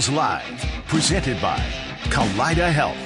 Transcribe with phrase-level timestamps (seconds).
[0.00, 1.58] Bills Live, presented by
[2.04, 2.96] Kaleida Health.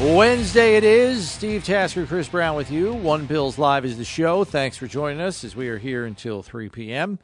[0.00, 1.28] Wednesday it is.
[1.28, 2.92] Steve Tasker, Chris Brown with you.
[2.94, 4.44] One Bills Live is the show.
[4.44, 7.18] Thanks for joining us as we are here until 3 p.m.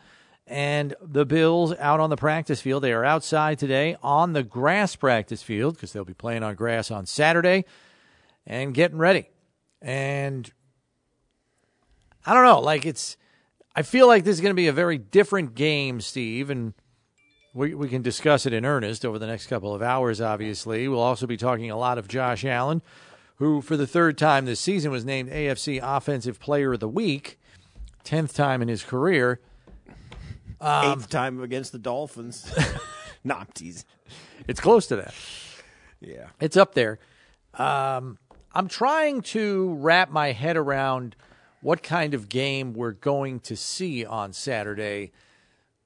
[0.44, 2.82] And the Bills out on the practice field.
[2.82, 6.90] They are outside today on the grass practice field because they'll be playing on grass
[6.90, 7.64] on Saturday
[8.44, 9.30] and getting ready.
[9.80, 10.50] And
[12.26, 13.16] I don't know, like it's
[13.76, 16.74] I feel like this is going to be a very different game, Steve, and
[17.54, 20.88] we, we can discuss it in earnest over the next couple of hours, obviously.
[20.88, 22.82] We'll also be talking a lot of Josh Allen,
[23.36, 27.38] who, for the third time this season, was named AFC Offensive Player of the Week,
[28.04, 29.40] 10th time in his career.
[30.60, 32.52] Um, Eighth time against the Dolphins.
[33.24, 33.84] no, I'm teasing.
[34.46, 35.14] It's close to that.
[36.00, 36.28] Yeah.
[36.40, 36.98] It's up there.
[37.54, 38.18] Um,
[38.54, 41.16] I'm trying to wrap my head around–
[41.60, 45.12] what kind of game we're going to see on Saturday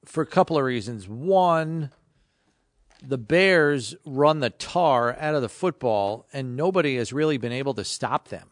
[0.05, 1.07] for a couple of reasons.
[1.07, 1.91] One,
[3.01, 7.73] the Bears run the tar out of the football, and nobody has really been able
[7.75, 8.49] to stop them.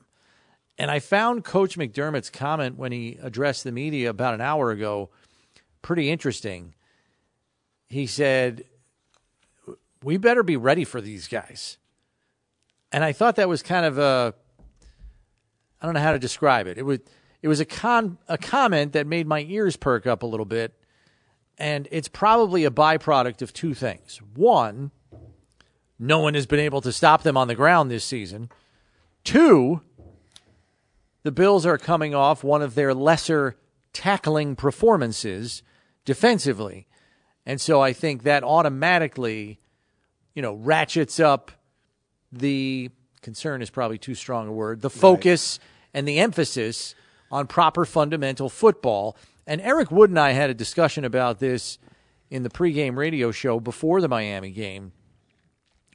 [0.78, 5.10] And I found Coach McDermott's comment when he addressed the media about an hour ago
[5.82, 6.74] pretty interesting.
[7.88, 8.66] He said,
[10.04, 11.78] We better be ready for these guys.
[12.92, 14.34] And I thought that was kind of a
[15.82, 16.78] I don't know how to describe it.
[16.78, 17.00] It was
[17.42, 20.74] it was a con a comment that made my ears perk up a little bit,
[21.62, 24.20] and it's probably a byproduct of two things.
[24.34, 24.90] One,
[26.00, 28.50] no one has been able to stop them on the ground this season.
[29.24, 29.82] Two,
[31.22, 33.58] the Bills are coming off one of their lesser
[33.94, 35.62] tackling performances
[36.04, 36.88] defensively.
[37.46, 39.60] And so I think that automatically,
[40.34, 41.52] you know, ratchets up
[42.32, 42.90] the
[43.22, 46.00] concern is probably too strong a word, the focus right.
[46.00, 46.96] and the emphasis
[47.32, 49.16] on proper fundamental football.
[49.46, 51.80] And Eric Wood and I had a discussion about this
[52.30, 54.94] in the pregame radio show before the Miami game.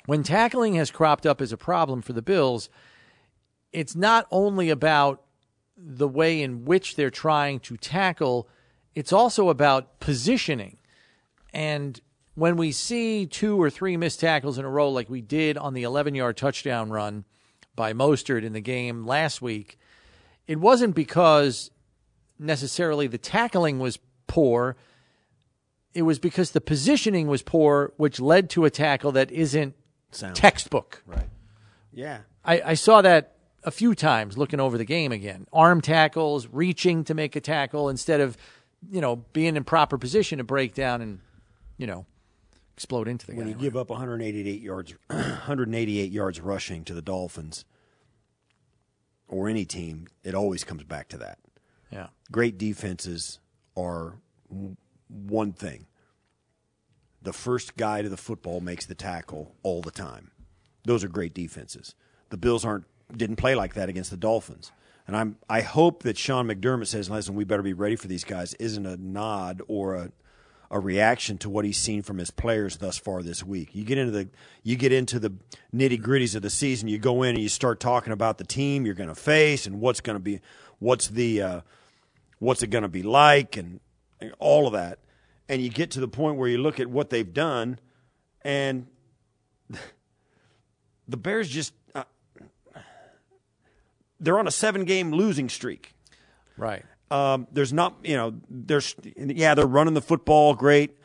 [0.06, 2.68] When tackling has cropped up as a problem for the Bills,
[3.72, 5.22] it's not only about
[5.76, 8.48] the way in which they're trying to tackle,
[8.94, 10.78] it's also about positioning.
[11.52, 12.00] And
[12.34, 15.74] when we see two or three missed tackles in a row, like we did on
[15.74, 17.24] the 11 yard touchdown run
[17.74, 19.78] by Mostert in the game last week,
[20.46, 21.70] it wasn't because
[22.38, 24.76] necessarily the tackling was poor.
[25.94, 29.74] It was because the positioning was poor, which led to a tackle that isn't
[30.10, 30.36] Sound.
[30.36, 31.02] textbook.
[31.06, 31.28] Right.
[31.92, 32.18] Yeah.
[32.44, 35.46] I, I saw that a few times looking over the game again.
[35.52, 38.36] Arm tackles, reaching to make a tackle instead of,
[38.90, 41.20] you know, being in proper position to break down and,
[41.78, 42.06] you know,
[42.74, 43.38] explode into the game.
[43.38, 43.52] when guy.
[43.54, 47.64] you give up 188 yards, 188 yards rushing to the Dolphins
[49.28, 51.38] or any team, it always comes back to that.
[51.90, 52.08] Yeah.
[52.30, 53.38] Great defenses
[53.76, 54.18] are
[55.08, 55.86] one thing.
[57.22, 60.30] The first guy to the football makes the tackle all the time.
[60.84, 61.94] Those are great defenses.
[62.30, 62.84] The Bills aren't
[63.14, 64.72] didn't play like that against the Dolphins.
[65.06, 68.24] And I'm I hope that Sean McDermott says, listen, we better be ready for these
[68.24, 70.12] guys isn't a nod or a
[70.70, 73.74] a reaction to what he's seen from his players thus far this week.
[73.74, 74.28] You get into the
[74.62, 75.32] you get into the
[75.74, 76.88] nitty gritties of the season.
[76.88, 79.80] You go in and you start talking about the team you're going to face and
[79.80, 80.40] what's going to be
[80.78, 81.60] what's the uh,
[82.38, 83.80] what's it going to be like and,
[84.20, 84.98] and all of that.
[85.48, 87.78] and you get to the point where you look at what they've done,
[88.42, 88.86] and
[91.08, 92.04] the Bears just uh,
[94.20, 95.94] they're on a seven game losing streak.
[96.56, 96.84] Right.
[97.10, 100.96] Um, there's not, you know, there's yeah, they're running the football great,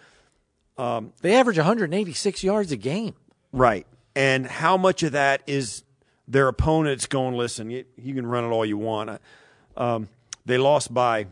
[0.77, 3.13] They average 186 yards a game.
[3.51, 3.85] right?
[4.15, 5.83] And how much of that is
[6.27, 7.35] their opponents going?
[7.35, 9.09] Listen, you, you can run it all you want.
[9.09, 9.17] Uh,
[9.81, 10.09] Um,
[10.45, 11.27] they lost by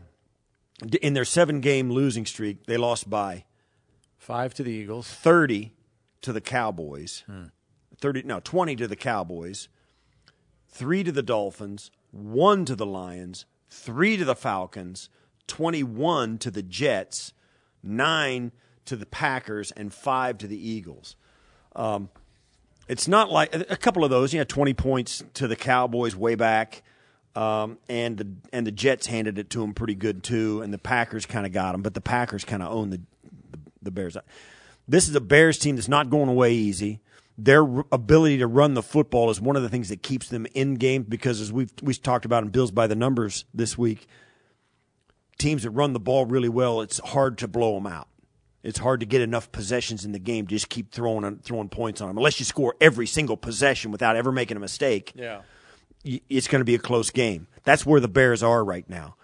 [1.00, 2.66] in their seven game losing streak.
[2.66, 3.44] They lost by
[4.18, 5.08] Five to the Eagles.
[5.08, 5.72] 30
[6.22, 7.24] to the Cowboys.
[7.98, 9.68] 30 no, 20 to the Cowboys.
[10.70, 15.08] 3 to the Dolphins, 1 to the Lions, 3 to the Falcons,
[15.48, 17.32] 21 to the Jets,
[17.82, 18.52] 9
[18.84, 21.16] to the Packers and 5 to the Eagles.
[21.74, 22.08] Um,
[22.88, 26.82] it's not like a couple of those, yeah, 20 points to the Cowboys way back.
[27.36, 30.78] Um, and the and the Jets handed it to them pretty good too, and the
[30.78, 33.00] Packers kind of got them, but the Packers kind of own the,
[33.52, 34.16] the the Bears.
[34.88, 37.00] This is a Bears team that's not going away easy.
[37.38, 40.46] Their r- ability to run the football is one of the things that keeps them
[40.54, 44.08] in game because, as we've we talked about in Bills by the numbers this week,
[45.38, 48.08] teams that run the ball really well, it's hard to blow them out.
[48.62, 52.00] It's hard to get enough possessions in the game to just keep throwing throwing points
[52.00, 52.18] on them.
[52.18, 55.42] Unless you score every single possession without ever making a mistake, Yeah.
[56.04, 57.46] It's going to be a close game.
[57.64, 59.16] That's where the Bears are right now.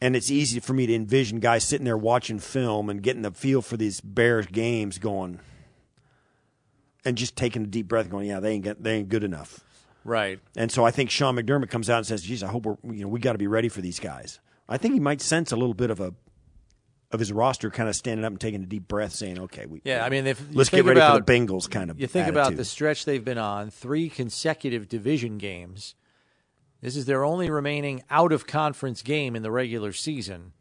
[0.00, 3.30] And it's easy for me to envision guys sitting there watching film and getting the
[3.30, 5.40] feel for these Bears games going
[7.04, 9.24] and just taking a deep breath and going, yeah, they ain't get, they ain't good
[9.24, 9.60] enough.
[10.04, 10.40] Right.
[10.56, 13.02] And so I think Sean McDermott comes out and says, "Geez, I hope we're you
[13.02, 15.56] know we got to be ready for these guys." I think he might sense a
[15.56, 16.14] little bit of a
[17.12, 19.80] of his roster kind of standing up and taking a deep breath, saying, "Okay, we
[19.84, 22.28] Yeah, I mean, if let's get ready about- for the Bengals." Kind of You think
[22.28, 25.94] about the stretch they've been on, three consecutive division games.
[26.80, 30.52] This is their only remaining out of conference game in the regular season.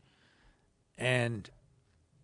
[0.98, 1.50] And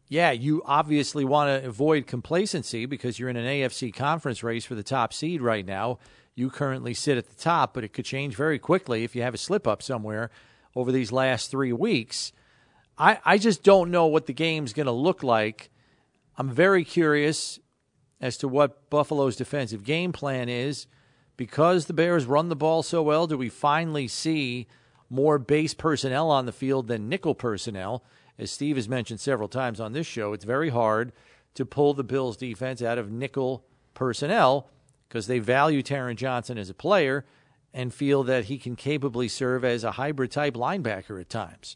[0.09, 4.75] yeah, you obviously want to avoid complacency because you're in an AFC conference race for
[4.75, 5.99] the top seed right now.
[6.35, 9.33] You currently sit at the top, but it could change very quickly if you have
[9.33, 10.29] a slip up somewhere
[10.75, 12.33] over these last three weeks.
[12.97, 15.69] I, I just don't know what the game's going to look like.
[16.37, 17.59] I'm very curious
[18.21, 20.87] as to what Buffalo's defensive game plan is.
[21.37, 24.67] Because the Bears run the ball so well, do we finally see
[25.09, 28.03] more base personnel on the field than nickel personnel?
[28.39, 31.11] As Steve has mentioned several times on this show, it's very hard
[31.55, 34.69] to pull the Bills defense out of nickel personnel
[35.07, 37.25] because they value Taron Johnson as a player
[37.73, 41.75] and feel that he can capably serve as a hybrid type linebacker at times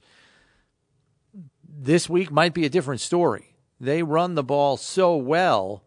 [1.77, 3.56] this week might be a different story.
[3.80, 5.83] They run the ball so well,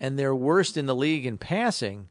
[0.00, 2.08] and they're worst in the league in passing.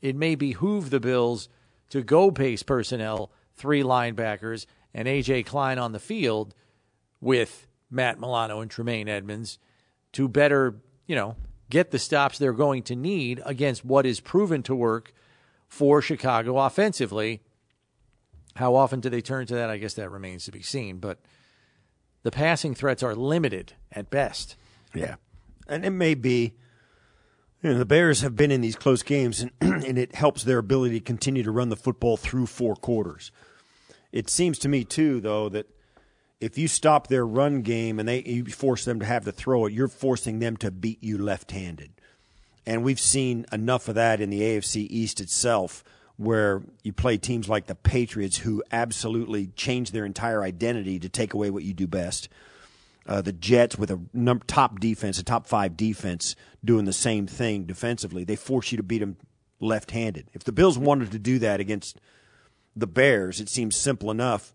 [0.00, 1.48] It may behoove the Bills
[1.90, 5.44] to go base personnel, three linebackers, and A.J.
[5.44, 6.54] Klein on the field
[7.20, 9.58] with Matt Milano and Tremaine Edmunds
[10.12, 10.76] to better,
[11.06, 11.36] you know,
[11.68, 15.12] get the stops they're going to need against what is proven to work
[15.68, 17.42] for Chicago offensively.
[18.56, 19.70] How often do they turn to that?
[19.70, 20.98] I guess that remains to be seen.
[20.98, 21.18] But
[22.22, 24.56] the passing threats are limited at best.
[24.94, 25.16] Yeah,
[25.68, 26.54] and it may be.
[27.62, 30.56] You know, the Bears have been in these close games, and, and it helps their
[30.56, 33.30] ability to continue to run the football through four quarters.
[34.12, 35.66] It seems to me too, though, that
[36.40, 39.66] if you stop their run game and they you force them to have to throw
[39.66, 41.92] it, you're forcing them to beat you left-handed.
[42.66, 45.84] And we've seen enough of that in the AFC East itself,
[46.20, 51.34] where you play teams like the Patriots, who absolutely change their entire identity to take
[51.34, 52.28] away what you do best
[53.06, 57.26] uh, the Jets with a num- top defense, a top five defense, doing the same
[57.26, 58.24] thing defensively.
[58.24, 59.16] They force you to beat them
[59.58, 60.28] left-handed.
[60.32, 62.00] If the Bills wanted to do that against
[62.76, 64.54] the Bears, it seems simple enough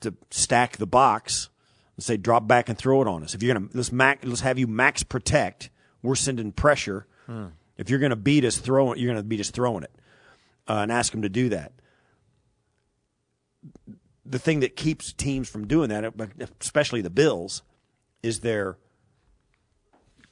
[0.00, 1.50] to stack the box
[1.96, 3.34] and say drop back and throw it on us.
[3.34, 5.70] If you're gonna let's max, let's have you max protect.
[6.02, 7.06] We're sending pressure.
[7.76, 9.90] If you're gonna beat us throwing, you're gonna beat us throwing it,
[10.68, 11.72] uh, and ask them to do that
[14.28, 16.12] the thing that keeps teams from doing that,
[16.60, 17.62] especially the Bills,
[18.22, 18.76] is their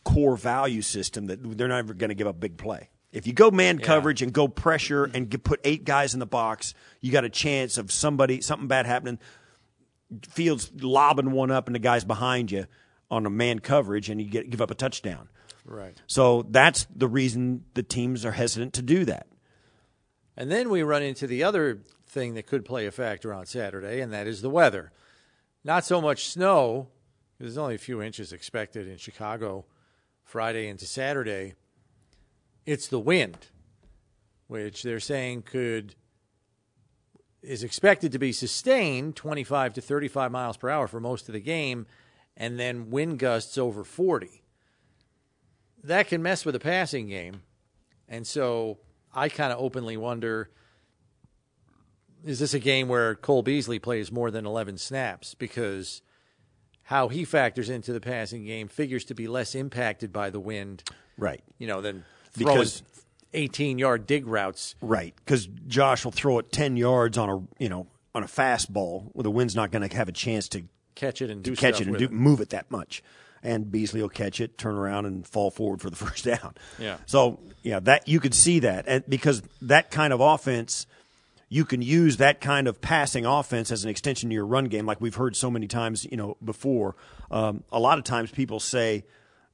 [0.04, 2.90] core value system that they're not never going to give up big play.
[3.12, 6.26] If you go man coverage and go pressure and get, put eight guys in the
[6.26, 9.18] box, you got a chance of somebody something bad happening.
[10.28, 12.66] Fields lobbing one up and the guys behind you
[13.10, 15.28] on a man coverage, and you get give up a touchdown.
[15.64, 16.00] Right.
[16.06, 19.26] So that's the reason the teams are hesitant to do that.
[20.36, 24.00] And then we run into the other thing that could play a factor on Saturday,
[24.00, 24.92] and that is the weather.
[25.64, 26.88] Not so much snow,
[27.38, 29.64] there's only a few inches expected in Chicago
[30.22, 31.54] Friday into Saturday.
[32.64, 33.48] It's the wind,
[34.46, 35.94] which they're saying could
[37.42, 41.40] is expected to be sustained 25 to 35 miles per hour for most of the
[41.40, 41.86] game
[42.36, 44.42] and then wind gusts over 40.
[45.84, 47.42] That can mess with a passing game.
[48.08, 48.78] And so
[49.16, 50.50] I kind of openly wonder
[52.24, 55.34] is this a game where Cole Beasley plays more than 11 snaps?
[55.34, 56.02] Because
[56.84, 60.82] how he factors into the passing game figures to be less impacted by the wind,
[61.16, 61.42] Right.
[61.58, 62.82] you know, than throwing Because-
[63.32, 64.74] 18 yard dig routes.
[64.80, 69.10] Right, because Josh will throw it ten yards on a you know on a fastball
[69.12, 70.62] where the wind's not going to have a chance to
[70.94, 73.02] Catch it and do catch it and do, move it that much.
[73.46, 76.54] And Beasley will catch it, turn around, and fall forward for the first down.
[76.78, 76.96] Yeah.
[77.06, 80.86] So yeah, that you could see that, and because that kind of offense,
[81.48, 84.84] you can use that kind of passing offense as an extension to your run game,
[84.84, 86.96] like we've heard so many times, you know, before.
[87.30, 89.04] Um, a lot of times people say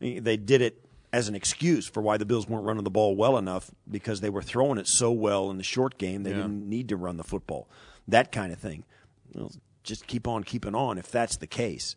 [0.00, 0.82] they did it
[1.12, 4.30] as an excuse for why the Bills weren't running the ball well enough because they
[4.30, 6.36] were throwing it so well in the short game they Yeah.
[6.38, 7.68] didn't need to run the football.
[8.08, 8.84] That kind of thing.
[9.34, 9.52] Well,
[9.84, 11.94] just keep on keeping on if that's the case.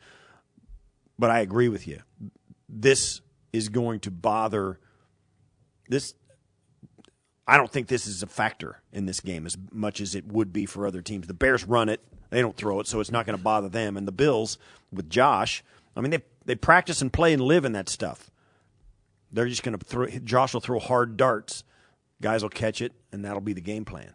[1.17, 2.01] But I agree with you.
[2.67, 3.21] This
[3.53, 4.79] is going to bother
[5.87, 6.13] this
[7.47, 10.51] I don't think this is a factor in this game as much as it would
[10.51, 11.27] be for other teams.
[11.27, 13.97] The Bears run it, they don't throw it, so it's not going to bother them.
[13.97, 14.57] And the Bills
[14.91, 15.63] with Josh,
[15.95, 18.31] I mean they they practice and play and live in that stuff.
[19.31, 21.63] They're just going to throw Josh will throw hard darts.
[22.21, 24.13] Guys will catch it and that'll be the game plan.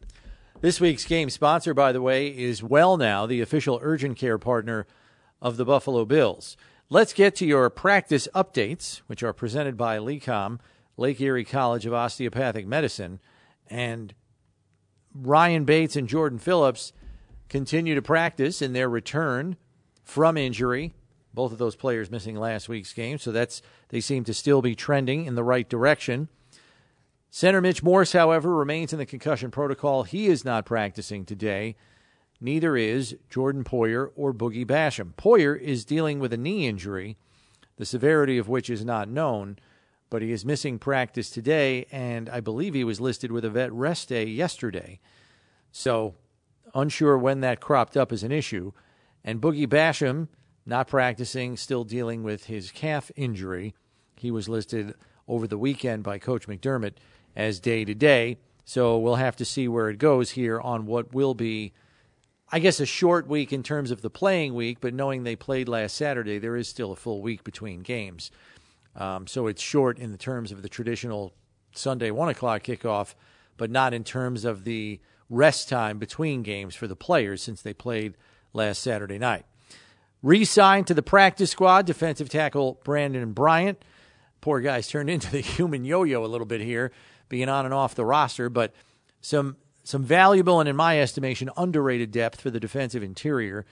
[0.61, 4.87] This week's game sponsor, by the way, is WellNow, the official urgent care partner
[5.41, 6.57] of the Buffalo Bills.
[6.93, 10.59] Let's get to your practice updates, which are presented by LECOM,
[10.97, 13.21] Lake Erie College of Osteopathic Medicine.
[13.69, 14.13] And
[15.15, 16.93] Ryan Bates and Jordan Phillips
[17.49, 19.57] continue to practice in their return
[20.03, 20.93] from injury.
[21.33, 24.75] Both of those players missing last week's game, so that's they seem to still be
[24.75, 26.29] trending in the right direction.
[27.31, 30.03] Center Mitch Morse, however, remains in the concussion protocol.
[30.03, 31.77] He is not practicing today.
[32.41, 35.15] Neither is Jordan Poyer or Boogie Basham.
[35.15, 37.17] Poyer is dealing with a knee injury,
[37.77, 39.59] the severity of which is not known,
[40.09, 43.73] but he is missing practice today, and I believe he was listed with a vet
[43.73, 45.01] rest day yesterday.
[45.71, 46.15] So,
[46.75, 48.73] unsure when that cropped up as an issue.
[49.23, 50.29] And Boogie Basham,
[50.65, 53.75] not practicing, still dealing with his calf injury.
[54.17, 54.95] He was listed
[55.29, 56.95] over the weekend by Coach McDermott
[57.37, 58.39] as day to day.
[58.65, 61.73] So we'll have to see where it goes here on what will be,
[62.53, 65.69] I guess, a short week in terms of the playing week, but knowing they played
[65.69, 68.33] last Saturday, there is still a full week between games.
[68.97, 71.33] Um, so it's short in the terms of the traditional
[71.73, 73.15] Sunday 1 o'clock kickoff,
[73.57, 77.73] but not in terms of the rest time between games for the players since they
[77.73, 78.17] played
[78.53, 79.47] last Saturday night.
[80.23, 83.83] Re signed to the practice squad, defensive tackle Brandon Bryant.
[84.41, 86.91] Poor guy's turned into the human yo yo a little bit here,
[87.29, 88.75] being on and off the roster, but
[89.21, 93.65] some some valuable and, in my estimation, underrated depth for the defensive interior.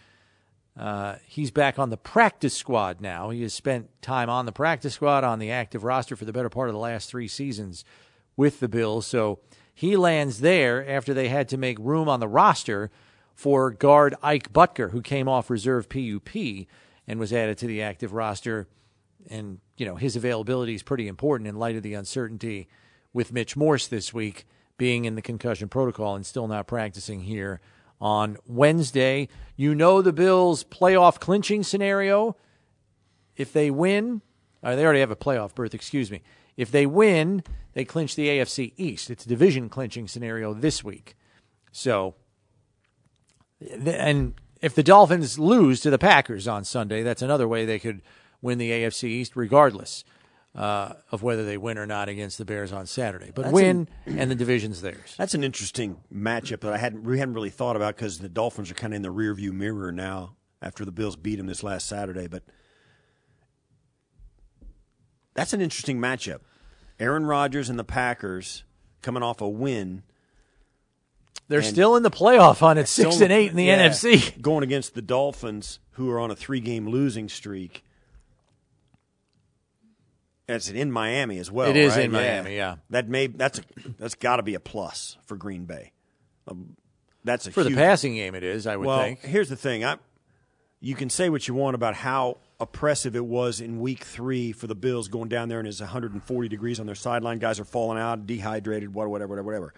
[0.79, 3.31] Uh, he's back on the practice squad now.
[3.31, 6.49] He has spent time on the practice squad, on the active roster for the better
[6.49, 7.85] part of the last three seasons
[8.37, 9.07] with the Bills.
[9.07, 9.41] So
[9.75, 12.91] he lands there after they had to make room on the roster
[13.35, 16.67] for guard Ike Boettger, who came off reserve PUP
[17.07, 18.69] and was added to the active roster.
[19.29, 22.69] And, you know, his availability is pretty important in light of the uncertainty
[23.13, 24.47] with Mitch Morse this week
[24.79, 27.61] being in the concussion protocol and still not practicing here
[28.01, 29.29] on Wednesday.
[29.57, 32.37] You know the Bills' playoff clinching scenario.
[33.37, 34.23] If they win,
[34.63, 36.23] or they already have a playoff berth, excuse me.
[36.57, 37.43] If they win,
[37.75, 39.11] they clinch the AFC East.
[39.11, 41.17] It's a division clinching scenario this week.
[41.71, 42.15] So,
[43.61, 48.03] and if the Dolphins lose to the Packers on Sunday, that's another way they could
[48.41, 50.05] win the AFC East, regardless
[50.55, 53.31] uh, of whether they win or not against the Bears on Saturday.
[53.35, 55.15] But That's win, and the division's theirs.
[55.17, 58.71] That's an interesting matchup that I hadn't we hadn't really thought about because the Dolphins
[58.71, 61.87] are kind of in the rearview mirror now after the Bills beat them this last
[61.87, 62.27] Saturday.
[62.27, 62.43] But
[65.35, 66.41] that's an interesting matchup.
[66.99, 68.65] Aaron Rodgers and the Packers
[69.03, 70.03] coming off a win.
[71.47, 73.89] They're And- still in the playoff hunt at six Still- and eight in the yeah,
[73.89, 74.41] NFC.
[74.43, 77.85] going against the Dolphins, who are on a three-game losing streak.
[80.49, 81.69] It's in Miami as well.
[81.69, 82.07] It is right?
[82.07, 82.77] in Miami, yeah.
[82.89, 83.63] That may that's a,
[83.99, 85.93] that's got to be a plus for Green Bay.
[86.47, 86.77] Um,
[87.23, 89.21] that's a For the passing game, it is, I would well, think.
[89.21, 89.85] here's the thing.
[89.85, 89.99] I,
[90.81, 94.67] you can say what you want about how oppressive it was in week three for
[94.67, 97.39] the Bills going down there and it's 140 degrees on their sideline.
[97.39, 99.75] Guys are falling out, dehydrated, whatever, whatever, whatever, whatever.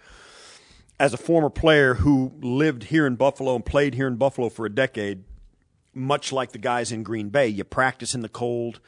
[0.99, 4.65] As a former player who lived here in Buffalo and played here in Buffalo for
[4.65, 5.23] a decade,
[5.93, 8.79] much like the guys in Green Bay, you practice in the cold.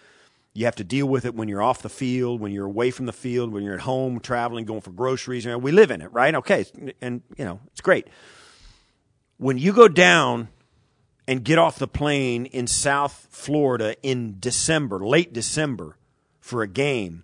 [0.53, 3.07] You have to deal with it when you're off the field, when you're away from
[3.07, 5.47] the field, when you're at home, traveling, going for groceries.
[5.47, 6.35] We live in it, right?
[6.35, 6.65] Okay,
[7.01, 8.07] and you know it's great.
[9.37, 10.49] When you go down
[11.27, 15.97] and get off the plane in South Florida in December, late December,
[16.39, 17.23] for a game,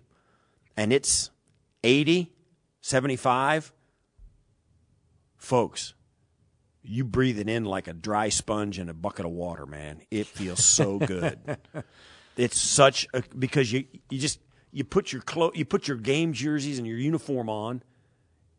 [0.76, 1.30] and it's
[1.84, 2.32] 80,
[2.80, 3.72] 75,
[5.36, 5.94] folks,
[6.82, 10.00] you breathe it in like a dry sponge in a bucket of water, man.
[10.10, 11.38] It feels so good.
[12.40, 14.40] it's such a because you you just
[14.72, 17.82] you put your clo- you put your game jerseys and your uniform on.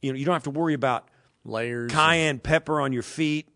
[0.02, 1.08] You know, you don't have to worry about
[1.46, 1.92] Layers.
[1.92, 3.48] cayenne pepper on your feet.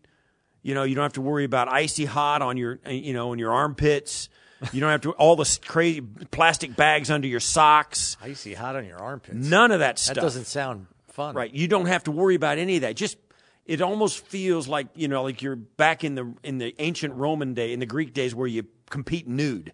[0.62, 3.38] You know, you don't have to worry about icy hot on your you know in
[3.38, 4.28] your armpits.
[4.72, 8.16] You don't have to all the crazy plastic bags under your socks.
[8.22, 9.36] Icy hot on your armpits.
[9.36, 10.16] None of that stuff.
[10.16, 11.34] That doesn't sound fun.
[11.34, 11.52] Right.
[11.52, 12.96] You don't have to worry about any of that.
[12.96, 13.18] Just
[13.66, 17.54] it almost feels like, you know, like you're back in the in the ancient Roman
[17.54, 19.72] day, in the Greek days where you compete nude.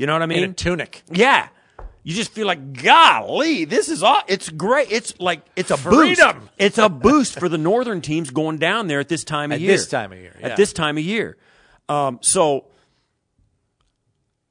[0.00, 0.42] You know what I mean?
[0.42, 1.02] In a tunic.
[1.12, 1.48] Yeah.
[2.04, 4.22] You just feel like, golly, this is all.
[4.28, 4.90] It's great.
[4.90, 6.38] It's like it's a Freedom.
[6.38, 6.52] boost.
[6.56, 9.72] It's a boost for the northern teams going down there at this time of year.
[9.72, 9.76] At year.
[9.76, 10.46] this time of year, yeah.
[10.46, 11.36] At this time of year.
[11.90, 12.64] Um, so,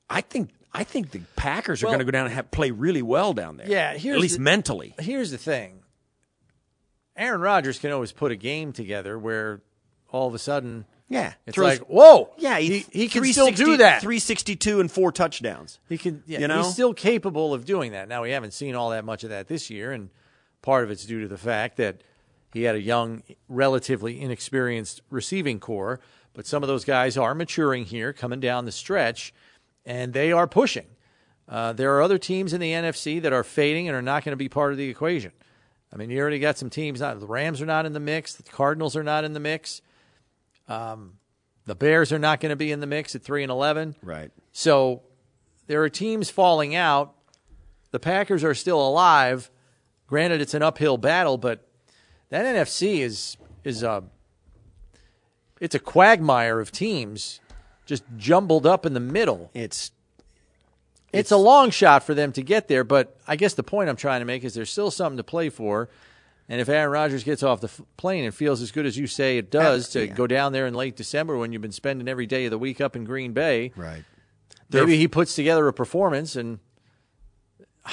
[0.08, 3.02] I think I think the Packers are going to go down and have, play really
[3.02, 3.68] well down there.
[3.68, 4.94] Yeah, here's at least the- mentally.
[5.00, 5.80] Here's the thing.
[7.18, 9.64] Aaron Rodgers can always put a game together where
[10.10, 13.78] all of a sudden Yeah, it's throws- like, whoa, Yeah, he, he can still do
[13.78, 14.02] that.
[14.02, 15.80] 362 and four touchdowns.
[15.90, 16.58] He can, yeah, You know?
[16.62, 18.08] he's still capable of doing that.
[18.08, 20.12] Now we haven't seen all that much of that this year, and
[20.62, 22.04] part of it's due to the fact that
[22.54, 26.00] he had a young, relatively inexperienced receiving corps.
[26.34, 29.34] But some of those guys are maturing here, coming down the stretch,
[29.86, 30.86] and they are pushing.
[31.48, 34.34] Uh, there are other teams in the NFC that are fading and are not going
[34.34, 35.32] to be part of the equation.
[35.92, 37.00] I mean, you already got some teams.
[37.00, 38.36] Not the Rams are not in the mix.
[38.36, 39.82] The Cardinals are not in the mix.
[40.70, 41.14] Um,
[41.66, 43.96] the Bears are not going to be in the mix at three and eleven.
[44.02, 44.32] Right.
[44.52, 45.02] So
[45.68, 47.14] there are teams falling out.
[47.92, 49.52] The Packers are still alive.
[50.08, 51.68] Granted, it's an uphill battle, but
[52.30, 54.04] that NFC is is a
[55.60, 57.42] it's a quagmire of teams
[57.86, 59.50] just jumbled up in the middle.
[59.54, 59.92] It's
[61.12, 63.96] It's a long shot for them to get there, but I guess the point I'm
[63.96, 65.90] trying to make is there's still something to play for.
[66.50, 69.06] And if Aaron Rodgers gets off the f- plane and feels as good as you
[69.06, 70.14] say it does to yeah.
[70.14, 72.82] go down there in late December when you've been spending every day of the week
[72.82, 74.04] up in Green Bay, right.
[74.72, 76.58] maybe he puts together a performance and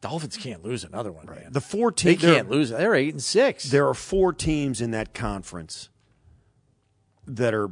[0.00, 1.48] Dolphins can't lose another one, man.
[1.50, 2.70] The four teams They can't lose.
[2.70, 3.64] They're eight and six.
[3.64, 5.88] There are four teams in that conference
[7.26, 7.70] that are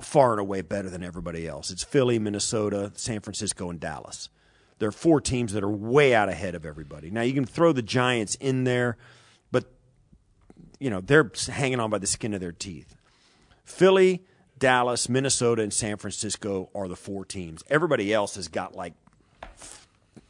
[0.00, 1.70] far and away better than everybody else.
[1.70, 4.30] It's Philly, Minnesota, San Francisco, and Dallas.
[4.82, 7.08] There are four teams that are way out ahead of everybody.
[7.08, 8.96] Now you can throw the Giants in there,
[9.52, 9.66] but
[10.80, 12.96] you know they're hanging on by the skin of their teeth.
[13.64, 14.24] Philly,
[14.58, 17.62] Dallas, Minnesota, and San Francisco are the four teams.
[17.70, 18.94] Everybody else has got like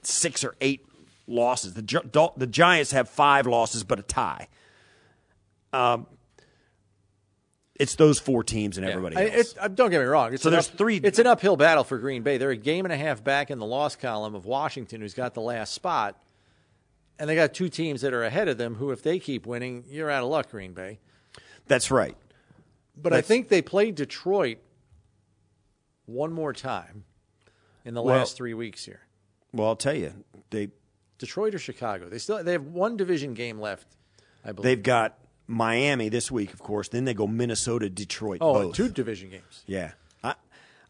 [0.03, 0.85] six or eight
[1.27, 1.73] losses.
[1.73, 4.49] The the Giants have five losses, but a tie.
[5.73, 6.07] Um,
[7.77, 9.53] it's those four teams and everybody I- else.
[9.53, 10.33] it- uh, don't get me wrong.
[10.35, 12.37] It's So an there's up- three- It's an uphill battle for Green Bay.
[12.39, 15.35] They're a game and a half back in the loss column of Washington, who's got
[15.35, 16.23] the last spot,
[17.19, 18.75] and they got two teams that are ahead of them.
[18.77, 20.99] Who, if they keep winning, you're out of luck, Green Bay.
[21.67, 22.17] That's right.
[22.97, 24.59] But I think they played Detroit
[26.07, 27.05] one more time
[27.85, 29.01] in the Well- last three weeks here.
[29.53, 30.13] Well, I'll tell you,
[30.51, 30.71] they
[31.19, 32.09] Detroit or Chicago?
[32.09, 33.87] They still they have one division game left.
[34.45, 34.65] I believe.
[34.65, 35.19] they've got
[35.53, 36.89] Miami this week, of course.
[36.89, 38.39] Then they go Minnesota, Detroit.
[38.41, 38.75] oh, both.
[38.75, 39.63] two division games.
[39.67, 39.93] Yeah,
[40.25, 40.35] I,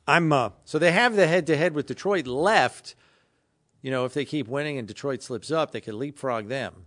[0.07, 0.33] I'm.
[0.33, 2.95] Uh, So they have the head to head with Detroit left.
[3.83, 6.87] You know, if they keep winning and Detroit slips up, they could leapfrog them.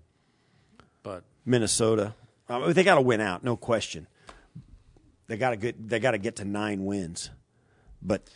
[1.04, 2.16] But Minnesota.
[2.48, 4.08] I mean, they got to win out, no question.
[5.28, 5.90] They got to get.
[5.90, 7.32] They got to get to nine wins,
[8.02, 8.30] but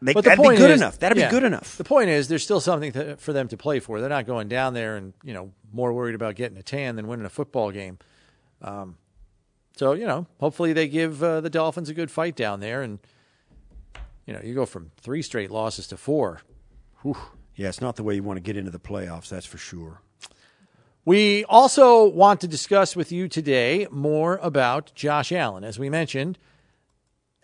[0.00, 0.98] they, but the that'd point be good is, enough.
[0.98, 1.78] That'd yeah, be good enough.
[1.78, 4.00] The point is, there's still something to, for them to play for.
[4.00, 7.08] They're not going down there and you know more worried about getting a tan than
[7.08, 7.98] winning a football game.
[8.62, 8.96] Um,
[9.76, 12.98] so you know, hopefully they give uh, the Dolphins a good fight down there, and
[14.26, 16.40] you know, you go from three straight losses to four.
[17.56, 19.28] Yeah, it's not the way you want to get into the playoffs.
[19.28, 20.00] That's for sure.
[21.04, 25.62] We also want to discuss with you today more about Josh Allen.
[25.62, 26.38] As we mentioned,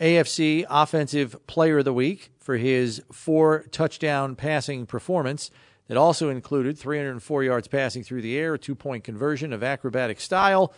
[0.00, 5.50] AFC Offensive Player of the Week for his four touchdown passing performance
[5.88, 10.20] that also included 304 yards passing through the air, a two point conversion of acrobatic
[10.20, 10.72] style.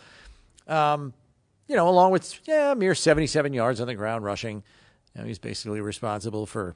[0.67, 1.13] Um,
[1.67, 4.63] you know, along with yeah, mere 77 yards on the ground rushing.
[5.15, 6.75] You know, he's basically responsible for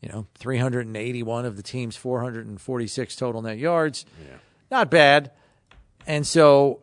[0.00, 4.04] you know 381 of the team's 446 total net yards.
[4.70, 5.32] Not bad.
[6.06, 6.80] And so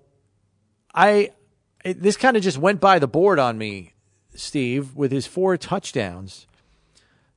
[0.94, 1.32] I
[1.84, 3.94] it, this kind of just went by the board on me,
[4.36, 6.46] Steve, with his four touchdowns.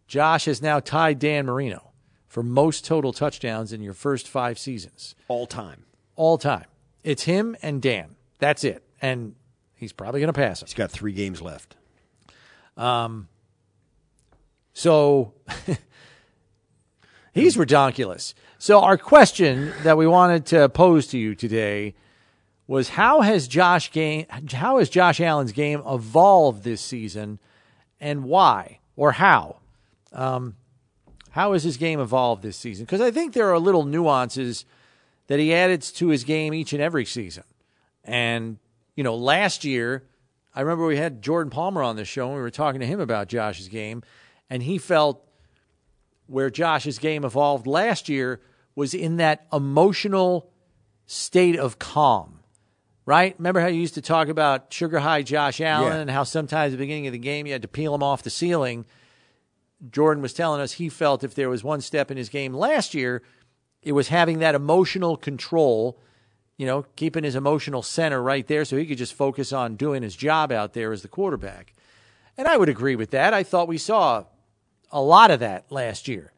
[0.08, 1.90] Josh has now tied Dan Marino
[2.28, 5.84] for most total touchdowns in your first 5 seasons All time.
[6.16, 6.66] all time.
[7.02, 8.15] It's him and Dan.
[8.38, 8.82] That's it.
[9.00, 9.34] And
[9.76, 10.66] He's probably going to pass him.
[10.66, 11.76] He's got three games left.
[12.76, 13.28] Um,
[14.72, 15.34] So
[17.34, 18.34] he's ridiculous.
[18.58, 21.94] So our question that we wanted to pose to you today
[22.66, 27.38] was how has Josh game how has Josh Allen's game evolved this season
[28.00, 29.58] and why or how?
[30.12, 30.56] Um,
[31.30, 32.86] how has his game evolved this season?
[32.86, 34.64] Because I think there are little nuances
[35.26, 37.44] that he added to his game each and every season.
[38.06, 38.58] And,
[38.94, 40.04] you know, last year,
[40.54, 43.00] I remember we had Jordan Palmer on the show and we were talking to him
[43.00, 44.02] about Josh's game,
[44.48, 45.22] and he felt
[46.26, 48.40] where Josh's game evolved last year
[48.74, 50.50] was in that emotional
[51.06, 52.40] state of calm.
[53.04, 53.36] Right?
[53.38, 55.98] Remember how you used to talk about sugar high Josh Allen Yeah.
[56.00, 58.24] and how sometimes at the beginning of the game you had to peel him off
[58.24, 58.84] the ceiling?
[59.90, 62.94] Jordan was telling us he felt if there was one step in his game last
[62.94, 63.22] year,
[63.82, 66.00] it was having that emotional control,
[66.56, 70.02] you know, keeping his emotional center right there so he could just focus on doing
[70.02, 71.74] his job out there as the quarterback.
[72.38, 73.34] And I would agree with that.
[73.34, 74.24] I thought we saw
[74.90, 76.32] a lot of that last year.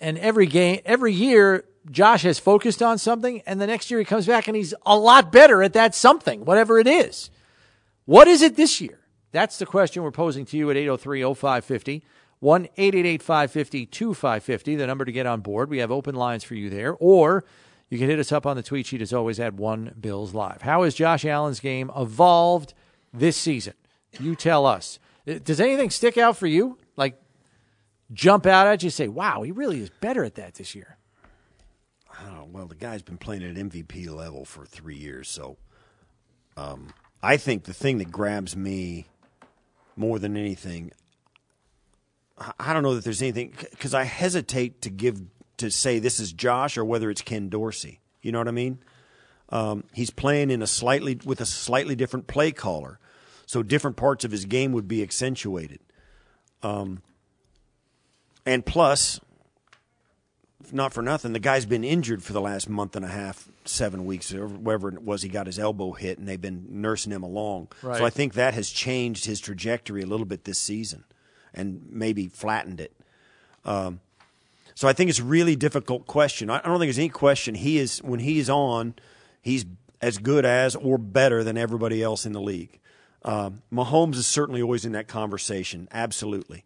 [0.00, 4.04] And every game, every year, Josh has focused on something, and the next year he
[4.04, 7.30] comes back and he's a lot better at that something, whatever it is.
[8.04, 9.00] What is it this year?
[9.32, 12.04] That's the question we're posing to you at 803 0550.
[12.40, 15.68] 1 888 550 2550, the number to get on board.
[15.68, 16.96] We have open lines for you there.
[16.98, 17.44] Or
[17.90, 20.62] you can hit us up on the tweet sheet as always at One Bills Live.
[20.62, 22.72] How has Josh Allen's game evolved
[23.12, 23.74] this season?
[24.18, 24.98] You tell us.
[25.28, 26.78] Uh, Does anything stick out for you?
[26.96, 27.20] Like
[28.12, 30.96] jump out at you, say, wow, he really is better at that this year.
[32.22, 35.56] Oh, well, the guy's been playing at MVP level for three years, so
[36.56, 36.88] um,
[37.22, 39.06] I think the thing that grabs me
[39.96, 40.90] more than anything,
[42.36, 45.22] I- I don't know that there's anything because I hesitate to give
[45.60, 48.00] to say this is Josh or whether it's Ken Dorsey.
[48.22, 48.78] You know what I mean?
[49.50, 52.98] Um, he's playing in a slightly with a slightly different play caller,
[53.46, 55.80] so different parts of his game would be accentuated.
[56.62, 57.02] Um,
[58.46, 59.20] and plus,
[60.72, 64.06] not for nothing, the guy's been injured for the last month and a half, seven
[64.06, 65.22] weeks, or whatever it was.
[65.22, 67.68] He got his elbow hit, and they've been nursing him along.
[67.82, 67.98] Right.
[67.98, 71.04] So I think that has changed his trajectory a little bit this season,
[71.52, 72.94] and maybe flattened it.
[73.64, 74.00] Um,
[74.80, 76.48] so I think it's a really difficult question.
[76.48, 77.54] I don't think there's any question.
[77.54, 78.94] He is when he is on,
[79.42, 79.66] he's
[80.00, 82.80] as good as or better than everybody else in the league.
[83.22, 85.86] Um, Mahomes is certainly always in that conversation.
[85.92, 86.64] Absolutely.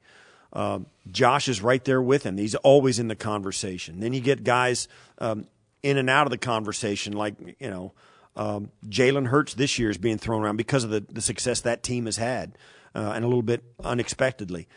[0.53, 2.37] Um, Josh is right there with him.
[2.37, 3.99] He's always in the conversation.
[3.99, 4.87] Then you get guys
[5.19, 5.49] um,
[5.83, 7.95] in and out of the conversation, like you know,
[8.37, 11.83] um, Jalen Hurts this year is being thrown around because of the, the success that
[11.83, 12.57] team has had,
[12.95, 14.69] uh, and a little bit unexpectedly.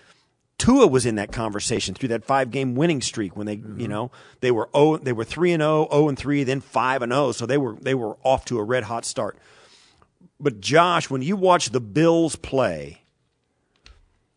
[0.58, 3.88] Tua was in that conversation through that five game winning streak when they, you mm-hmm.
[3.88, 7.12] know, they were oh they were three and 0, 0 and three, then five and
[7.12, 9.38] zero, so they were they were off to a red hot start.
[10.40, 13.02] But Josh, when you watch the Bills play,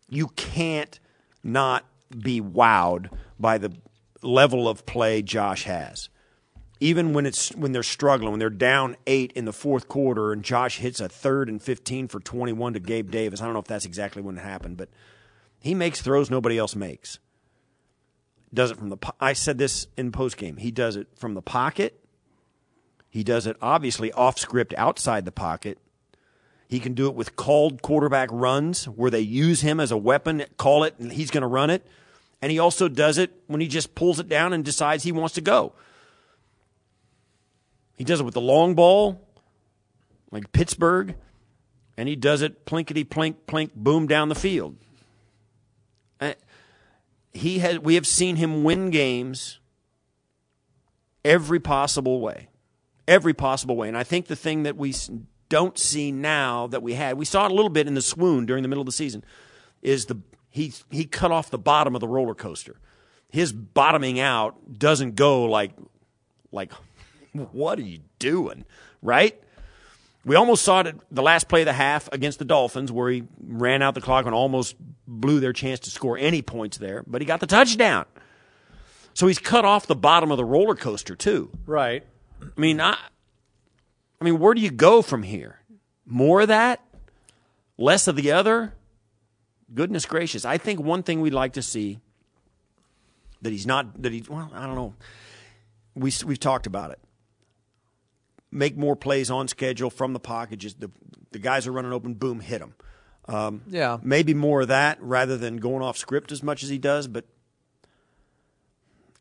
[0.08, 0.98] you can't
[1.42, 1.84] not
[2.16, 3.72] be wowed by the
[4.22, 6.08] level of play Josh has.
[6.80, 10.42] Even when it's when they're struggling, when they're down eight in the fourth quarter, and
[10.42, 13.40] Josh hits a third and fifteen for twenty one to Gabe Davis.
[13.40, 14.88] I don't know if that's exactly when it happened, but
[15.60, 17.18] he makes throws nobody else makes.
[18.52, 18.96] Does it from the?
[18.96, 20.56] po- I said this in post game.
[20.56, 22.02] He does it from the pocket.
[23.08, 25.78] He does it obviously off script outside the pocket.
[26.68, 30.44] He can do it with called quarterback runs where they use him as a weapon,
[30.56, 31.86] call it, and he's going to run it.
[32.40, 35.34] And he also does it when he just pulls it down and decides he wants
[35.34, 35.74] to go.
[37.98, 39.28] He does it with the long ball,
[40.30, 41.16] like Pittsburgh,
[41.96, 44.76] and he does it plinkety plink plink boom down the field.
[47.32, 47.78] He has.
[47.78, 49.58] We have seen him win games
[51.24, 52.48] every possible way,
[53.06, 53.88] every possible way.
[53.88, 54.94] And I think the thing that we
[55.48, 58.46] don't see now that we had, we saw it a little bit in the swoon
[58.46, 59.24] during the middle of the season,
[59.82, 60.18] is the
[60.50, 62.76] he he cut off the bottom of the roller coaster.
[63.28, 65.72] His bottoming out doesn't go like
[66.50, 66.72] like
[67.32, 68.64] what are you doing,
[69.02, 69.40] right?
[70.24, 73.10] We almost saw it at the last play of the half against the Dolphins, where
[73.10, 74.76] he ran out the clock and almost
[75.10, 78.06] blew their chance to score any points there, but he got the touchdown.
[79.12, 81.50] So he's cut off the bottom of the roller coaster too.
[81.66, 82.04] Right.
[82.40, 82.96] I mean, I,
[84.20, 85.60] I mean, where do you go from here?
[86.06, 86.82] More of that,
[87.76, 88.74] less of the other.
[89.72, 90.44] Goodness gracious!
[90.44, 92.00] I think one thing we'd like to see
[93.42, 94.94] that he's not that he well, I don't know.
[95.94, 96.98] We we've talked about it.
[98.50, 100.58] Make more plays on schedule from the pocket.
[100.58, 100.90] Just the
[101.30, 102.74] the guys are running open, boom, hit them.
[103.28, 103.98] Um, Yeah.
[104.02, 107.06] maybe more of that rather than going off script as much as he does.
[107.06, 107.26] But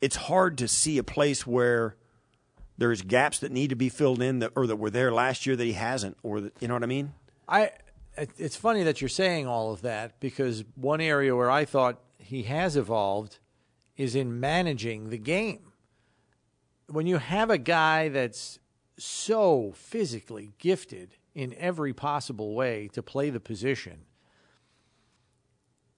[0.02, 1.96] it's hard to see a place where
[2.78, 5.56] there's gaps that need to be filled in that or that were there last year
[5.56, 7.14] that he hasn't, or that, you know what I mean?
[7.48, 7.72] I.
[8.38, 12.44] It's funny that you're saying all of that because one area where I thought he
[12.44, 13.40] has evolved
[13.96, 15.72] is in managing the game.
[16.88, 18.60] When you have a guy that's
[18.98, 24.06] so physically gifted in every possible way to play the position,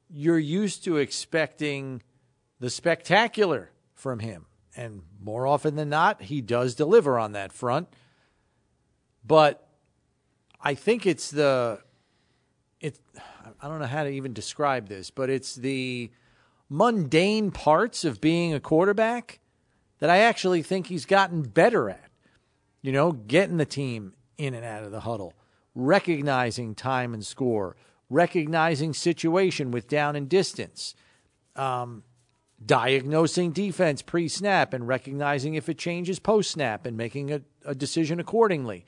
[0.09, 2.01] you're used to expecting
[2.59, 4.45] the spectacular from him.
[4.75, 7.87] And more often than not, he does deliver on that front.
[9.25, 9.67] But
[10.61, 11.81] I think it's the
[12.79, 12.99] it
[13.61, 16.11] I don't know how to even describe this, but it's the
[16.69, 19.39] mundane parts of being a quarterback
[19.99, 22.09] that I actually think he's gotten better at.
[22.81, 25.33] You know, getting the team in and out of the huddle,
[25.75, 27.75] recognizing time and score,
[28.09, 30.95] recognizing situation with down and distance,
[31.55, 32.03] um,
[32.65, 37.75] diagnosing defense pre snap and recognizing if it changes post snap and making a, a
[37.75, 38.83] decision accordingly.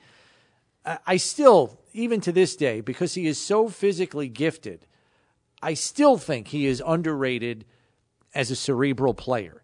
[0.84, 4.86] I, I still, even to this day, because he is so physically gifted,
[5.62, 7.64] I still think he is underrated
[8.34, 9.62] as a cerebral player.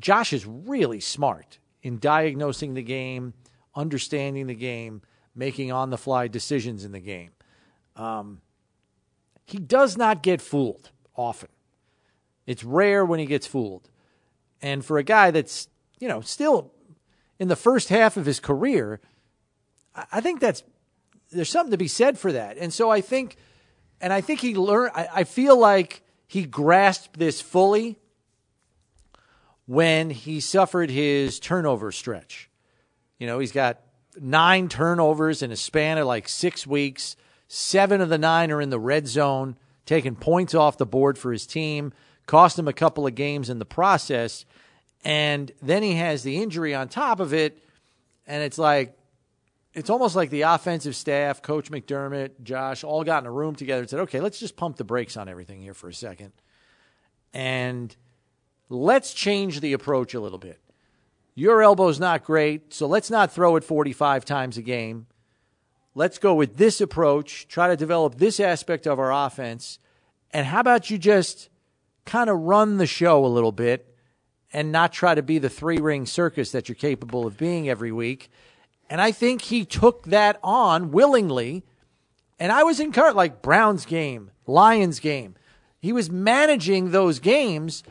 [0.00, 3.34] Josh is really smart in diagnosing the game,
[3.74, 5.02] understanding the game,
[5.34, 7.30] making on the fly decisions in the game.
[7.96, 8.40] Um,
[9.44, 11.48] he does not get fooled often.
[12.46, 13.88] It's rare when he gets fooled.
[14.62, 16.72] And for a guy that's, you know, still
[17.38, 19.00] in the first half of his career,
[20.12, 20.62] I think that's
[21.30, 22.58] there's something to be said for that.
[22.58, 23.36] And so I think,
[24.00, 24.92] and I think he learned.
[24.94, 27.98] I, I feel like he grasped this fully
[29.66, 32.49] when he suffered his turnover stretch.
[33.20, 33.80] You know, he's got
[34.18, 37.14] nine turnovers in a span of like six weeks.
[37.46, 39.56] Seven of the nine are in the red zone,
[39.86, 41.92] taking points off the board for his team,
[42.26, 44.46] cost him a couple of games in the process.
[45.04, 47.62] And then he has the injury on top of it.
[48.26, 48.96] And it's like,
[49.74, 53.82] it's almost like the offensive staff, Coach McDermott, Josh, all got in a room together
[53.82, 56.32] and said, okay, let's just pump the brakes on everything here for a second.
[57.34, 57.94] And
[58.68, 60.58] let's change the approach a little bit.
[61.40, 65.06] Your elbow's not great, so let's not throw it 45 times a game.
[65.94, 69.78] Let's go with this approach, try to develop this aspect of our offense.
[70.32, 71.48] And how about you just
[72.04, 73.96] kind of run the show a little bit
[74.52, 77.90] and not try to be the three ring circus that you're capable of being every
[77.90, 78.30] week?
[78.90, 81.64] And I think he took that on willingly.
[82.38, 85.36] And I was in encouraged, like Browns game, Lions game.
[85.80, 87.82] He was managing those games.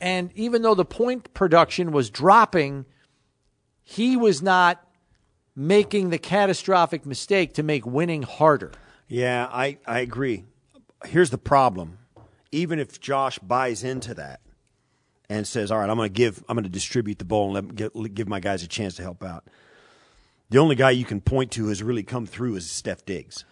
[0.00, 2.86] And even though the point production was dropping,
[3.82, 4.84] he was not
[5.54, 8.72] making the catastrophic mistake to make winning harder.
[9.08, 10.44] Yeah, I, I agree.
[11.04, 11.98] Here's the problem.
[12.52, 14.40] Even if Josh buys into that
[15.28, 17.74] and says, "All right, I'm going to give, I'm going to distribute the ball and
[17.74, 19.44] get, give my guys a chance to help out,"
[20.48, 23.44] the only guy you can point to has really come through is Steph Diggs.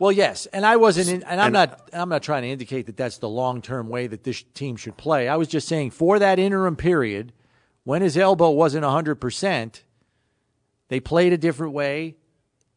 [0.00, 2.86] Well, yes, and I wasn't, in, and I'm And- not, I'm not trying to indicate
[2.86, 5.28] that that's the long term way that this team should play.
[5.28, 7.34] I was just saying for that interim period,
[7.84, 9.84] when his elbow wasn't 100 percent,
[10.88, 12.16] they played a different way.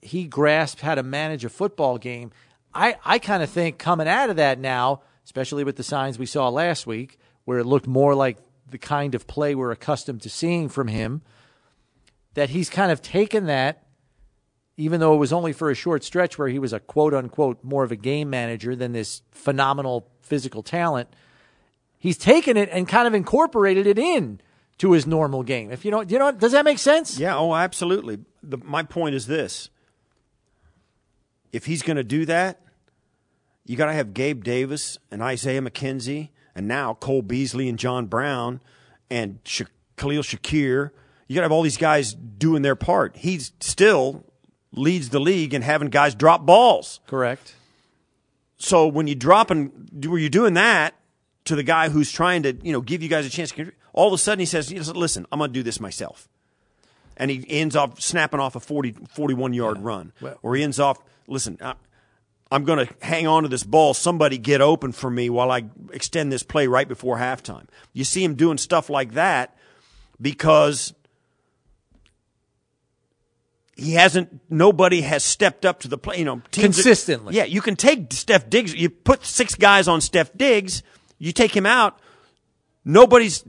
[0.02, 2.32] He grasped how to manage a football game.
[2.74, 6.26] I, I kind of think coming out of that now, especially with the signs we
[6.26, 8.38] saw last week, where it looked more like
[8.70, 11.22] the kind of play we're accustomed to seeing from him,
[12.34, 13.86] that he's kind of taken that
[14.78, 17.64] even though it was only for a short stretch where he was a quote unquote
[17.64, 21.10] more of a game manager than this phenomenal physical talent,
[22.00, 24.40] he's taken it and kind of incorporated it in
[24.80, 25.72] to his normal game.
[25.72, 27.20] If you know, you know, does that make sense?
[27.20, 28.20] Yeah, oh, absolutely.
[28.42, 29.70] The, my point is this:
[31.52, 32.60] if he's going to do that,
[33.66, 38.08] you got to have Gabe Davis and Isaiah McKenzie, and now Cole Beasley and John
[38.08, 38.60] Brown
[39.10, 39.66] and Sha-
[39.98, 40.90] Khalil Shakir.
[41.28, 43.16] You got to have all these guys doing their part.
[43.18, 44.26] He's still
[44.74, 47.00] leads the league in having guys drop balls.
[47.08, 47.56] Correct.
[48.58, 50.96] So when you drop and were you doing that
[51.46, 53.52] to the guy who's trying to you know give you guys a chance?
[53.52, 56.28] to All of a sudden he says, "Listen, I'm going to do this myself,"
[57.18, 60.80] and he ends up snapping off a 40, 41 yard run, Well- or he ends
[60.80, 60.98] off.
[61.28, 61.76] Listen, I,
[62.52, 63.94] I'm going to hang on to this ball.
[63.94, 67.66] Somebody get open for me while I extend this play right before halftime.
[67.94, 69.58] You see him doing stuff like that
[70.22, 70.94] because
[73.76, 74.40] he hasn't.
[74.50, 76.18] Nobody has stepped up to the play.
[76.20, 77.36] You know, teams are- Consistently.
[77.36, 78.74] yeah, you can take Steph Diggs.
[78.74, 80.84] You put six guys on Steph Diggs.
[81.18, 82.00] You take him out.
[82.86, 83.44] Nobody's.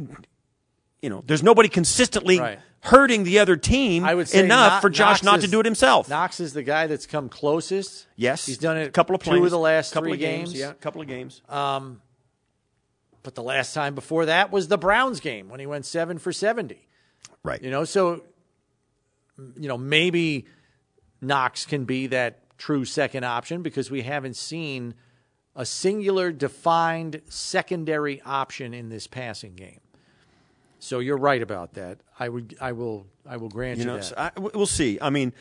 [1.03, 2.59] You know, there's nobody consistently Right.
[2.81, 5.67] hurting the other team I would say enough for Josh Knox not to do it
[5.67, 6.09] himself.
[6.09, 8.07] Knox is the guy that's come closest.
[8.17, 8.87] yes, he's done it.
[8.87, 10.51] A couple of two plays, of the last couple three of games.
[10.51, 10.61] games.
[10.61, 11.43] Yeah, a couple of games.
[11.49, 12.01] Um,
[13.23, 16.33] But the last time before that was the Browns game when he went seven for
[16.33, 16.89] seventy.
[17.43, 17.61] right.
[17.63, 18.23] You know, so
[19.39, 20.47] you know maybe
[21.21, 24.95] Knox can be that true second option because we haven't seen
[25.57, 29.81] a singular defined secondary option in this passing game.
[30.79, 31.99] So you're right about that.
[32.19, 34.05] I would I will I will grant you, You know, that.
[34.05, 34.99] so I, we'll see.
[35.01, 35.33] I mean,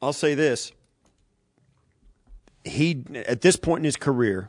[0.00, 0.72] I'll say this:
[2.64, 4.48] he at this point in his career,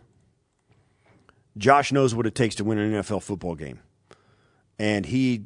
[1.58, 3.80] Josh knows what it takes to win an NFL football game,
[4.80, 5.46] and he,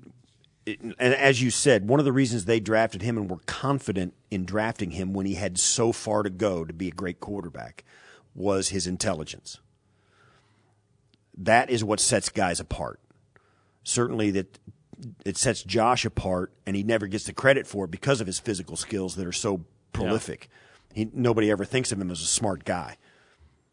[0.78, 4.46] and as you said, one of the reasons they drafted him and were confident in
[4.46, 7.84] drafting him when he had so far to go to be a great quarterback
[8.36, 9.60] was his intelligence.
[11.38, 13.00] That is what sets guys apart.
[13.84, 14.60] Certainly, that
[15.26, 18.40] it sets Josh apart, and he never gets the credit for it because of his
[18.40, 20.50] physical skills that are so prolific.
[20.94, 22.98] He, nobody ever thinks of him as a smart guy.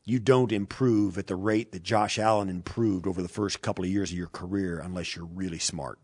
[0.04, 3.90] You don't improve at the rate that Josh Allen improved over the first couple of
[3.90, 5.98] years of your career unless you're really smart.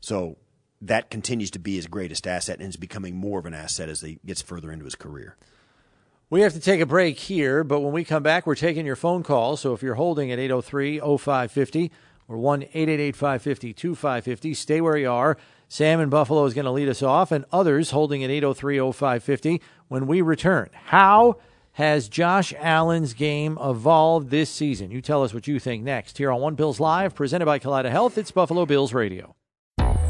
[0.00, 0.36] So
[0.80, 4.00] that continues to be his greatest asset and is becoming more of an asset as
[4.00, 5.36] he gets further into his career.
[6.28, 8.96] We have to take a break here, but when we come back, we're taking your
[8.96, 9.60] phone calls.
[9.60, 11.92] So if you're holding at 803 0550
[12.28, 15.36] or 1 888 550 2550, stay where you are.
[15.68, 19.62] Sam in Buffalo is going to lead us off, and others holding at 803 0550
[19.88, 20.68] when we return.
[20.72, 21.36] How
[21.72, 24.90] has Josh Allen's game evolved this season?
[24.90, 27.90] You tell us what you think next here on One Bills Live, presented by Kaleida
[27.90, 28.18] Health.
[28.18, 29.36] It's Buffalo Bills Radio.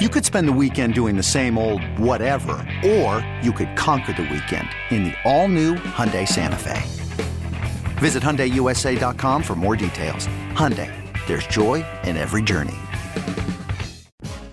[0.00, 4.22] You could spend the weekend doing the same old whatever, or you could conquer the
[4.22, 6.80] weekend in the all-new Hyundai Santa Fe.
[7.98, 10.28] Visit HyundaiUSA.com for more details.
[10.54, 10.94] Hyundai,
[11.26, 12.76] there's joy in every journey.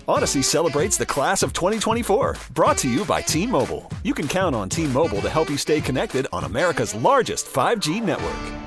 [0.08, 3.88] Audacy celebrates the class of 2024, brought to you by T Mobile.
[4.02, 8.02] You can count on T Mobile to help you stay connected on America's largest 5G
[8.02, 8.65] network.